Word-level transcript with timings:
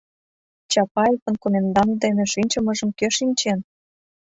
Чапаевын 0.71 1.35
комендант 1.43 1.95
дене 2.03 2.23
шинчымыжым 2.33 2.89
кӧ 2.99 3.07
шинчен. 3.17 3.59